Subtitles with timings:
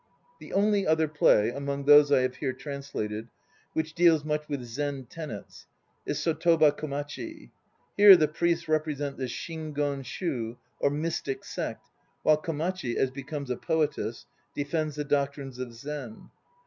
[0.39, 3.27] The only other play, among those I have here translated,
[3.73, 5.67] which deals much with Zen tenets,
[6.07, 7.51] is Sotoba Komachi.
[7.97, 11.87] Here the priests represent the Shingon Shu or Mystic Sect,
[12.23, 14.25] while Komachi, as becomes a poetess,
[14.55, 16.31] defends the doctrines of Zen.